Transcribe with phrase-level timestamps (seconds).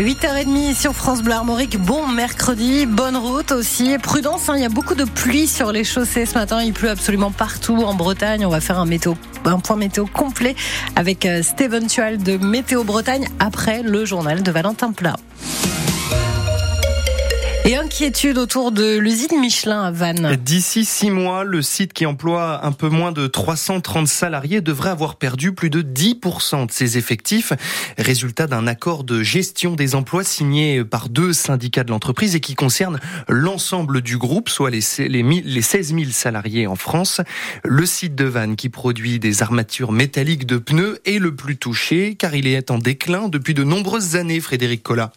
[0.00, 1.78] 8h30 sur France Bleu Armorique.
[1.78, 3.98] Bon mercredi, bonne route aussi.
[3.98, 6.62] Prudence, hein, il y a beaucoup de pluie sur les chaussées ce matin.
[6.62, 8.46] Il pleut absolument partout en Bretagne.
[8.46, 8.86] On va faire un,
[9.58, 10.56] point météo complet
[10.96, 15.16] avec euh, Steven Tual de Météo Bretagne après le journal de Valentin Plat.
[17.66, 20.36] Et inquiétude autour de l'usine Michelin à Vannes.
[20.42, 25.16] D'ici six mois, le site qui emploie un peu moins de 330 salariés devrait avoir
[25.16, 27.52] perdu plus de 10% de ses effectifs.
[27.98, 32.54] Résultat d'un accord de gestion des emplois signé par deux syndicats de l'entreprise et qui
[32.54, 37.20] concerne l'ensemble du groupe, soit les, les, les 16 000 salariés en France.
[37.64, 42.14] Le site de Vannes qui produit des armatures métalliques de pneus est le plus touché
[42.14, 45.12] car il est en déclin depuis de nombreuses années, Frédéric Collat.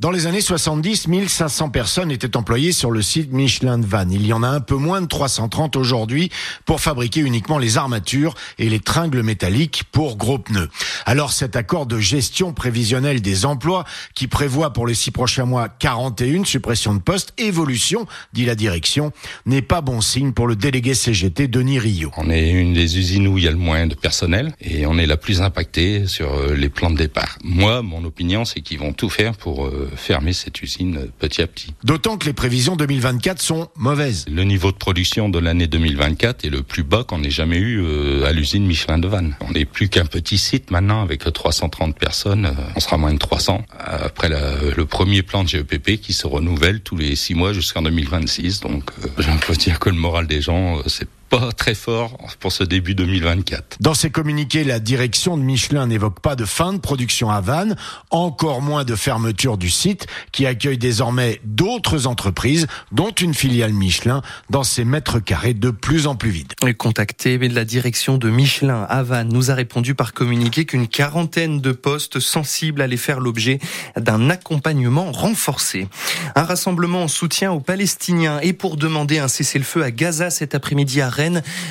[0.00, 4.10] Dans les années 70, 1500 personnes étaient employées sur le site Michelin de Vannes.
[4.10, 6.30] Il y en a un peu moins de 330 aujourd'hui
[6.64, 10.70] pour fabriquer uniquement les armatures et les tringles métalliques pour gros pneus.
[11.04, 15.68] Alors cet accord de gestion prévisionnelle des emplois qui prévoit pour les six prochains mois
[15.68, 19.12] 41 suppressions de postes, évolution, dit la direction,
[19.44, 22.10] n'est pas bon signe pour le délégué CGT Denis Rio.
[22.16, 24.96] On est une des usines où il y a le moins de personnel et on
[24.96, 27.36] est la plus impactée sur euh, les plans de départ.
[27.44, 31.46] Moi, mon opinion, c'est qu'ils vont tout faire pour euh, fermer cette usine petit à
[31.46, 31.74] petit.
[31.84, 34.26] D'autant que les prévisions 2024 sont mauvaises.
[34.30, 37.80] Le niveau de production de l'année 2024 est le plus bas qu'on ait jamais eu
[37.82, 39.36] euh, à l'usine Michelin de Vannes.
[39.40, 42.46] On n'est plus qu'un petit site maintenant avec 330 personnes.
[42.46, 46.80] Euh, on sera moins de 300 après le premier plan de GEPP qui se renouvelle
[46.80, 48.60] tous les six mois jusqu'en 2026.
[48.60, 52.50] Donc, euh, je peux dire que le moral des gens, c'est pas très fort pour
[52.50, 53.76] ce début 2024.
[53.78, 57.76] Dans ses communiqués, la direction de Michelin n'évoque pas de fin de production à Vannes,
[58.10, 64.22] encore moins de fermeture du site qui accueille désormais d'autres entreprises, dont une filiale Michelin,
[64.50, 66.52] dans ses mètres carrés de plus en plus vides.
[66.76, 71.60] Contacté, mais la direction de Michelin à Vannes nous a répondu par communiqué qu'une quarantaine
[71.60, 73.60] de postes sensibles allaient faire l'objet
[73.96, 75.86] d'un accompagnement renforcé.
[76.34, 81.00] Un rassemblement en soutien aux Palestiniens et pour demander un cessez-le-feu à Gaza cet après-midi
[81.00, 81.08] à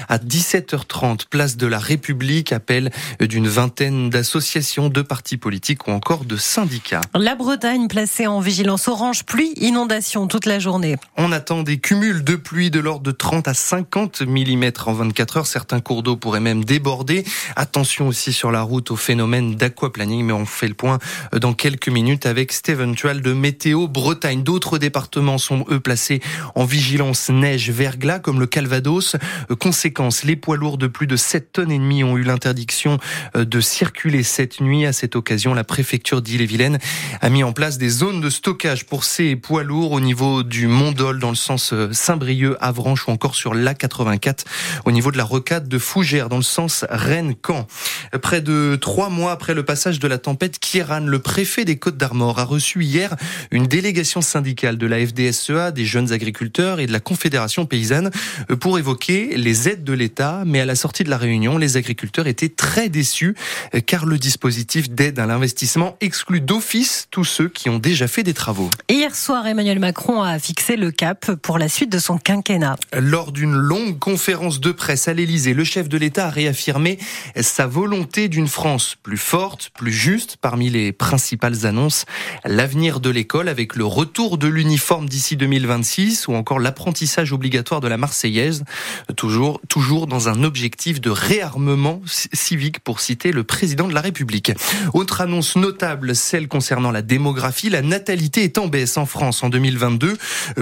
[0.08, 6.26] à 17h30, place de la République, appel d'une vingtaine d'associations, de partis politiques ou encore
[6.26, 7.02] de syndicats.
[7.16, 10.98] La Bretagne placée en vigilance orange, pluie, inondation toute la journée.
[11.18, 15.38] On attend des cumuls de pluie de l'ordre de 30 à 50 mm en 24
[15.38, 15.48] heures.
[15.48, 17.26] Certains cours d'eau pourraient même déborder.
[17.56, 21.00] Attention aussi sur la route au phénomène d'aquaplaning, mais on fait le point
[21.34, 24.44] dans quelques minutes avec Steven Tual de Météo Bretagne.
[24.44, 26.22] D'autres départements sont eux placés
[26.56, 29.16] en vigilance neige verglas comme le Calvados.
[29.52, 32.98] Euh, conséquence, les poids lourds de plus de 7 tonnes et demie ont eu l'interdiction
[33.36, 34.86] euh, de circuler cette nuit.
[34.86, 36.80] À cette occasion, la préfecture d'Ille-et-Vilaine
[37.22, 40.68] a mis en place des zones de stockage pour ces poids lourds au niveau du
[40.68, 44.46] Mont-Dol dans le sens euh, Saint-Brieuc, Avranches ou encore sur l'A84
[44.86, 47.68] au niveau de la rocade de Fougères dans le sens Rennes-Caen.
[48.22, 51.98] Près de trois mois après le passage de la tempête, Kieran, le préfet des Côtes
[51.98, 53.16] d'Armor, a reçu hier
[53.52, 58.12] une délégation syndicale de la FDSEA, des jeunes agriculteurs et de la Confédération paysanne
[58.60, 62.28] pour évoquer les aides de l'État, mais à la sortie de la réunion, les agriculteurs
[62.28, 63.36] étaient très déçus
[63.74, 68.24] euh, car le dispositif d'aide à l'investissement exclut d'office tous ceux qui ont déjà fait
[68.24, 68.70] des travaux.
[68.90, 72.78] Hier soir, Emmanuel Macron a fixé le cap pour la suite de son quinquennat.
[72.98, 76.98] Lors d'une longue conférence de presse à l'Élysée, le chef de l'État a réaffirmé
[77.40, 80.38] sa volonté d'une France plus forte, plus juste.
[80.42, 82.06] Parmi les principales annonces,
[82.46, 87.88] l'avenir de l'école avec le retour de l'uniforme d'ici 2026 ou encore l'apprentissage obligatoire de
[87.88, 88.64] la Marseillaise
[89.19, 94.53] toujours, toujours dans un objectif de réarmement civique, pour citer le président de la République.
[94.94, 97.69] Autre annonce notable, celle concernant la démographie.
[97.69, 100.18] La natalité est en baisse en France en 2022,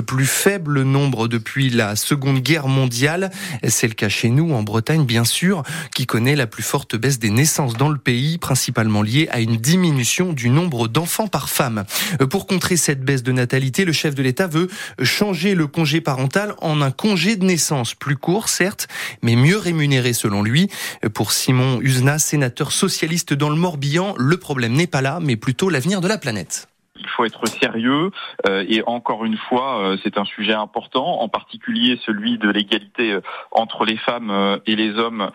[0.07, 3.29] plus faible nombre depuis la Seconde Guerre mondiale.
[3.67, 5.61] C'est le cas chez nous, en Bretagne, bien sûr,
[5.93, 9.57] qui connaît la plus forte baisse des naissances dans le pays, principalement liée à une
[9.57, 11.85] diminution du nombre d'enfants par femme.
[12.31, 14.67] Pour contrer cette baisse de natalité, le chef de l'État veut
[15.03, 18.87] changer le congé parental en un congé de naissance plus court certes,
[19.21, 20.69] mais mieux rémunéré selon lui.
[21.13, 25.69] Pour Simon Usna, sénateur socialiste dans le Morbihan, le problème n'est pas là, mais plutôt
[25.69, 26.67] l'avenir de la planète
[27.07, 28.11] il faut être sérieux
[28.47, 33.13] euh, et encore une fois, euh, c'est un sujet important, en particulier celui de l'égalité
[33.13, 33.21] euh,
[33.51, 35.31] entre les femmes et les hommes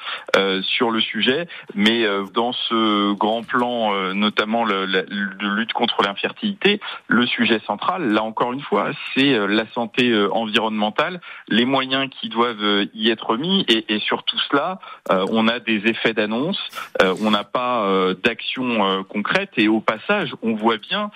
[0.62, 1.46] sur le sujet.
[1.74, 2.04] Mais
[2.34, 8.60] dans ce grand plan, notamment de lutte contre l'infertilité, le sujet central, là encore une
[8.60, 14.24] fois, c'est la santé environnementale, les moyens qui doivent y être mis et, et sur
[14.24, 14.78] tout cela,
[15.10, 16.60] on a des effets d'annonce,
[17.00, 17.86] on n'a pas
[18.22, 21.10] d'action concrète et au passage, on voit bien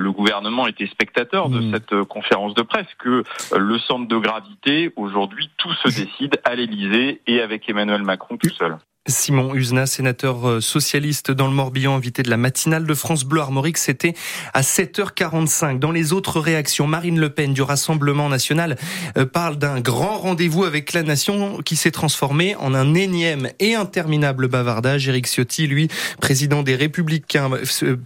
[0.00, 1.72] le gouvernement était spectateur de hmm.
[1.72, 6.40] cette euh, conférence de presse, que euh, le centre de gravité, aujourd'hui, tout se décide
[6.44, 8.76] à l'Élysée et avec Emmanuel Macron tout seul.
[9.10, 13.40] Simon Usna, sénateur euh, socialiste dans le Morbihan, invité de la matinale de France Bleu
[13.40, 14.14] Armorique, c'était
[14.54, 15.78] à 7h45.
[15.78, 18.76] Dans les autres réactions, Marine Le Pen du Rassemblement national
[19.18, 23.74] euh, parle d'un grand rendez-vous avec la nation qui s'est transformé en un énième et
[23.74, 25.08] interminable bavardage.
[25.08, 25.88] Éric Ciotti, lui,
[26.20, 27.50] président des Républicains,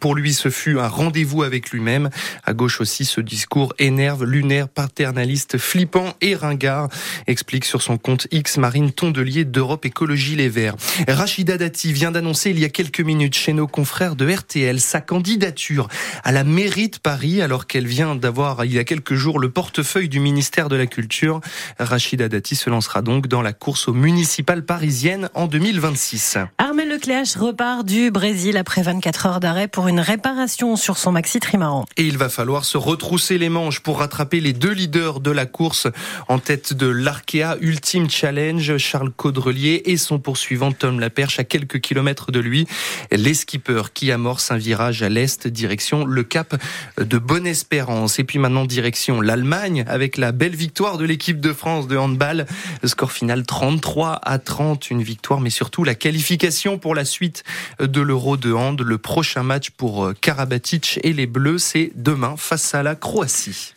[0.00, 2.10] pour lui, ce fut un rendez-vous avec lui-même.
[2.44, 6.88] À gauche aussi, ce discours énerve, lunaire, paternaliste, flippant et ringard,
[7.26, 10.76] explique sur son compte X Marine Tondelier d'Europe Écologie Les Verts.
[11.08, 15.00] Rachida Dati vient d'annoncer il y a quelques minutes chez nos confrères de RTL sa
[15.00, 15.88] candidature
[16.22, 19.50] à la mairie de Paris alors qu'elle vient d'avoir il y a quelques jours le
[19.50, 21.40] portefeuille du ministère de la Culture.
[21.78, 26.38] Rachida Dati se lancera donc dans la course aux municipales parisiennes en 2026.
[26.58, 31.40] Armel Lecléache repart du Brésil après 24 heures d'arrêt pour une réparation sur son maxi
[31.40, 31.86] trimaran.
[31.96, 35.46] Et il va falloir se retrousser les manches pour rattraper les deux leaders de la
[35.46, 35.88] course
[36.28, 41.80] en tête de l'Arkea Ultime Challenge, Charles Caudrelier et son poursuivant Tom Laperche à quelques
[41.80, 42.66] kilomètres de lui.
[43.10, 46.54] Les skippers qui amorcent un virage à l'est, direction le cap
[46.98, 48.18] de Bonne-Espérance.
[48.18, 52.46] Et puis maintenant, direction l'Allemagne avec la belle victoire de l'équipe de France de handball.
[52.84, 57.44] Score final 33 à 30, une victoire, mais surtout la qualification pour la suite
[57.80, 58.80] de l'Euro de hand.
[58.80, 63.72] Le prochain match pour Karabatic et les Bleus, c'est demain face à la Croatie.